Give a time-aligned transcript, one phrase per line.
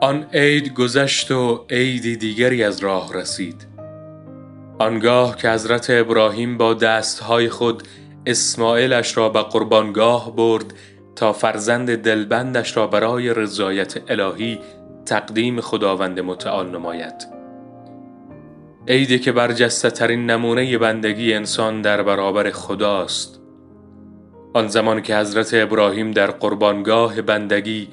[0.00, 3.66] آن عید گذشت و عیدی دیگری از راه رسید.
[4.78, 7.82] آنگاه که حضرت ابراهیم با دستهای خود
[8.26, 10.64] اسماعیلش را به قربانگاه برد
[11.16, 14.58] تا فرزند دلبندش را برای رضایت الهی
[15.06, 17.26] تقدیم خداوند متعال نماید.
[18.88, 23.40] عیدی که برجسته ترین نمونه بندگی انسان در برابر خداست.
[24.54, 27.88] آن زمان که حضرت ابراهیم در قربانگاه بندگی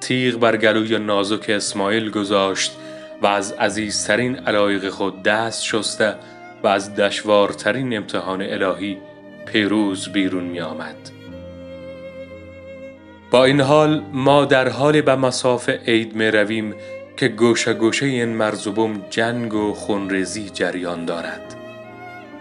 [0.00, 2.72] تیغ بر گلوی نازک اسماعیل گذاشت
[3.22, 6.14] و از عزیزترین علایق خود دست شسته
[6.62, 8.98] و از دشوارترین امتحان الهی
[9.46, 11.10] پیروز بیرون می آمد.
[13.30, 16.74] با این حال ما در حال به مساف عید می رویم
[17.16, 21.54] که گوشه گوشه این مرزوبم جنگ و خونریزی جریان دارد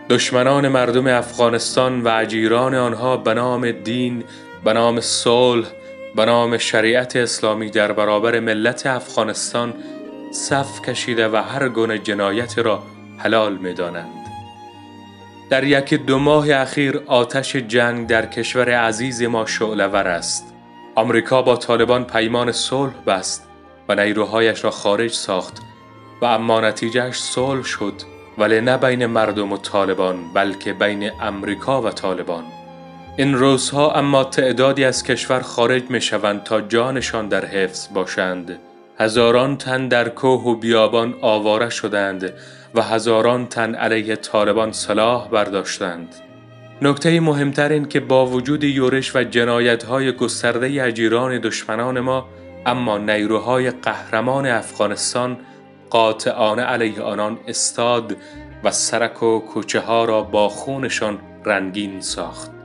[0.09, 4.23] دشمنان مردم افغانستان و اجیران آنها به نام دین
[4.63, 5.67] به نام صلح
[6.17, 9.73] به نام شریعت اسلامی در برابر ملت افغانستان
[10.31, 12.83] صف کشیده و هر گونه جنایت را
[13.17, 14.27] حلال می دانند.
[15.49, 20.53] در یک دو ماه اخیر آتش جنگ در کشور عزیز ما شعلور است.
[20.95, 23.47] آمریکا با طالبان پیمان صلح بست
[23.89, 25.61] و نیروهایش را خارج ساخت
[26.21, 27.93] و اما نتیجهش صلح شد
[28.37, 32.56] ولی نه بین مردم و طالبان بلکه بین امریکا و طالبان
[33.19, 38.59] این روزها اما تعدادی از کشور خارج می شوند تا جانشان در حفظ باشند.
[38.99, 42.33] هزاران تن در کوه و بیابان آواره شدند
[42.75, 46.15] و هزاران تن علیه طالبان سلاح برداشتند.
[46.81, 52.25] نکته مهمتر این که با وجود یورش و جنایت های گسترده اجیران دشمنان ما
[52.65, 55.37] اما نیروهای قهرمان افغانستان
[55.89, 58.17] قاطعانه علیه آنان استاد
[58.63, 62.56] و سرک و کوچه ها را با خونشان رنگین ساخت.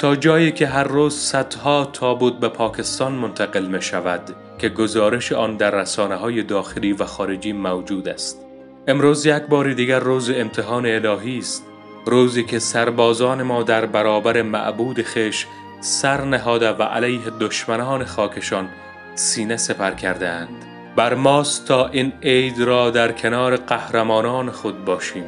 [0.00, 4.20] تا جایی که هر روز صدها تابوت به پاکستان منتقل می شود
[4.58, 8.40] که گزارش آن در رسانه های داخلی و خارجی موجود است.
[8.88, 11.66] امروز یک بار دیگر روز امتحان الهی است.
[12.06, 15.46] روزی که سربازان ما در برابر معبود خش
[15.80, 18.68] سر نهاده و علیه دشمنان خاکشان
[19.14, 20.64] سینه سپر کردهاند.
[20.96, 25.24] بر ماست تا این عید را در کنار قهرمانان خود باشیم.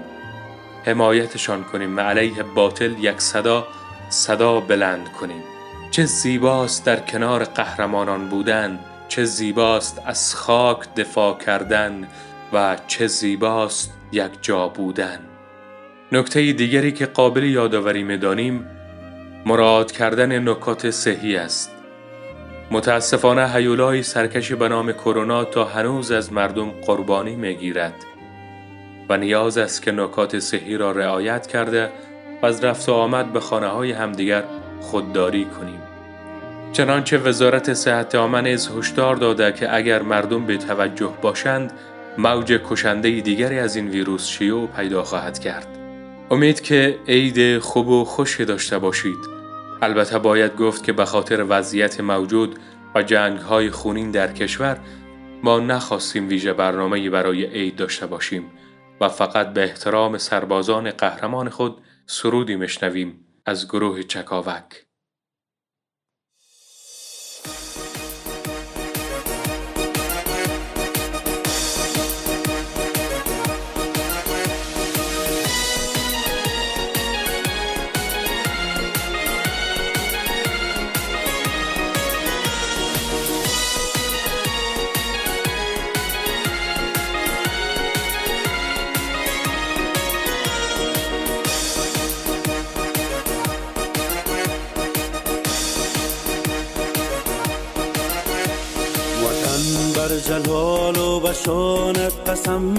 [0.84, 1.96] حمایتشان کنیم.
[1.96, 3.66] و علیه باطل یک صدا
[4.12, 5.42] صدا بلند کنیم.
[5.90, 8.78] چه زیباست در کنار قهرمانان بودن
[9.08, 12.08] چه زیباست از خاک دفاع کردن
[12.52, 15.18] و چه زیباست یک جا بودن.
[16.12, 18.66] نکته دیگری که قابل یادآوری می‌دانیم
[19.46, 21.70] مراد کردن نکات صحی است.
[22.70, 27.94] متاسفانه هیولای سرکشی به نام کرونا تا هنوز از مردم قربانی می‌گیرد
[29.08, 31.92] و نیاز است که نکات صحی را رعایت کرده
[32.42, 34.44] و از رفت و آمد به خانه های همدیگر
[34.80, 35.82] خودداری کنیم.
[36.72, 41.72] چنانچه وزارت صحت عامه نیز هشدار داده که اگر مردم به توجه باشند
[42.18, 45.66] موج کشنده دیگری از این ویروس شیوع پیدا خواهد کرد.
[46.30, 49.18] امید که عید خوب و خوشی داشته باشید.
[49.82, 52.58] البته باید گفت که به خاطر وضعیت موجود
[52.94, 54.78] و جنگ های خونین در کشور
[55.42, 58.44] ما نخواستیم ویژه برنامه برای عید داشته باشیم
[59.00, 61.76] و فقط به احترام سربازان قهرمان خود
[62.06, 64.86] سرودی مشنویم از گروه چکاوک.
[100.08, 102.74] جلال و بشانت قسم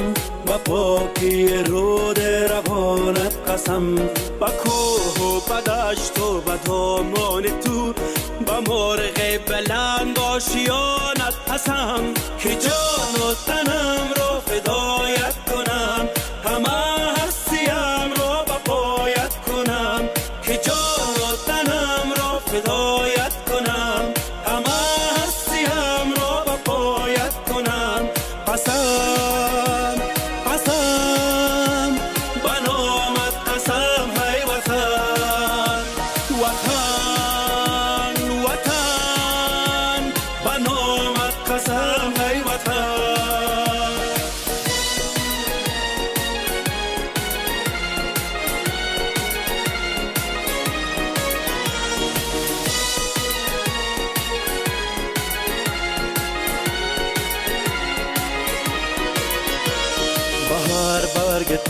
[0.45, 3.95] با پاکی رود روانت قسم.
[4.39, 7.93] با کوه و بدشت و با دامان تو
[8.47, 12.13] با مرغ بلند آشیانت قسم.
[12.39, 12.55] که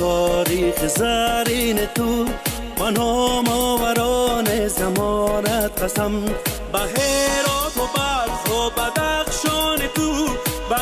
[0.03, 2.25] تاریخ زرین تو
[2.95, 6.25] نام آوران زمانت قسم.
[6.73, 10.27] به هرات و بلخ و بدخشان تو
[10.69, 10.75] به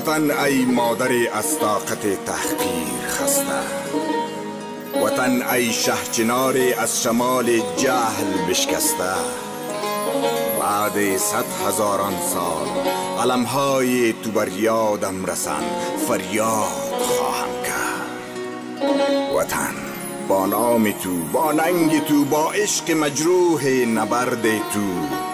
[0.00, 3.60] وطن ای مادری از طاقت تحقیر خسته.
[5.04, 9.14] وطن ای شهچناری از شمال جهل بشکسته.
[10.60, 12.66] بعد صد هزاران سال
[13.22, 15.62] علمهای تو بر یادم رسن
[16.08, 19.36] فریاد خواهم کرد.
[19.36, 19.74] وطن
[20.28, 24.42] با نام تو با ننگ تو با عشق مجروح نبرد
[24.72, 25.29] تو.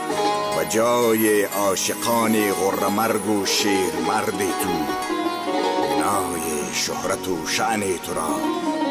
[0.71, 4.69] جای عاشقان غرمرگ و شیر مرد تو.
[5.83, 8.29] بنای شهرت و شعن تو را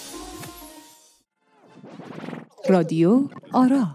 [2.70, 3.88] رادیو آرا